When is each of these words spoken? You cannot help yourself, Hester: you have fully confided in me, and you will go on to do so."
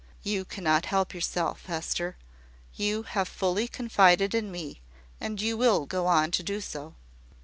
You 0.23 0.45
cannot 0.45 0.87
help 0.87 1.13
yourself, 1.13 1.67
Hester: 1.67 2.17
you 2.73 3.03
have 3.03 3.27
fully 3.27 3.67
confided 3.67 4.33
in 4.33 4.51
me, 4.51 4.81
and 5.19 5.39
you 5.39 5.55
will 5.57 5.85
go 5.85 6.07
on 6.07 6.31
to 6.31 6.41
do 6.41 6.59
so." 6.59 6.95